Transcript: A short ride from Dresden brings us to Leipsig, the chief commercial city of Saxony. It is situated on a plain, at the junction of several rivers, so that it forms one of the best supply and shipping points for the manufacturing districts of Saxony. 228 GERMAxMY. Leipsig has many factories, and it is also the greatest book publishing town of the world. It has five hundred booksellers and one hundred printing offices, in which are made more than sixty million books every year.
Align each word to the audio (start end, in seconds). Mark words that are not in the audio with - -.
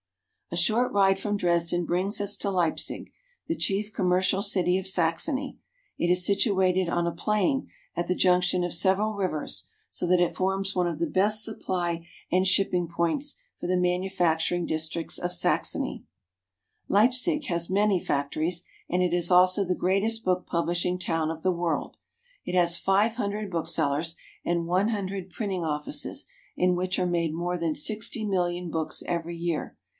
A 0.53 0.57
short 0.57 0.91
ride 0.91 1.19
from 1.19 1.37
Dresden 1.37 1.85
brings 1.85 2.19
us 2.19 2.35
to 2.37 2.49
Leipsig, 2.49 3.09
the 3.47 3.55
chief 3.55 3.93
commercial 3.93 4.41
city 4.41 4.77
of 4.79 4.87
Saxony. 4.87 5.57
It 5.97 6.09
is 6.09 6.25
situated 6.25 6.89
on 6.89 7.07
a 7.07 7.11
plain, 7.13 7.69
at 7.95 8.07
the 8.07 8.15
junction 8.15 8.63
of 8.63 8.73
several 8.73 9.13
rivers, 9.13 9.69
so 9.89 10.05
that 10.07 10.19
it 10.19 10.35
forms 10.35 10.75
one 10.75 10.87
of 10.87 10.99
the 10.99 11.05
best 11.07 11.45
supply 11.45 12.05
and 12.31 12.45
shipping 12.45 12.87
points 12.87 13.35
for 13.59 13.67
the 13.67 13.77
manufacturing 13.77 14.65
districts 14.65 15.17
of 15.19 15.31
Saxony. 15.31 16.03
228 16.87 16.87
GERMAxMY. 16.87 16.93
Leipsig 16.95 17.49
has 17.49 17.69
many 17.69 17.99
factories, 18.03 18.63
and 18.89 19.01
it 19.03 19.13
is 19.13 19.31
also 19.31 19.63
the 19.63 19.75
greatest 19.75 20.25
book 20.25 20.45
publishing 20.47 20.97
town 20.99 21.31
of 21.31 21.43
the 21.43 21.51
world. 21.53 21.95
It 22.43 22.55
has 22.55 22.77
five 22.79 23.15
hundred 23.15 23.51
booksellers 23.51 24.15
and 24.43 24.67
one 24.67 24.89
hundred 24.89 25.29
printing 25.29 25.63
offices, 25.63 26.25
in 26.57 26.75
which 26.75 26.99
are 26.99 27.05
made 27.05 27.33
more 27.33 27.57
than 27.57 27.75
sixty 27.75 28.25
million 28.25 28.69
books 28.69 29.01
every 29.07 29.37
year. 29.37 29.77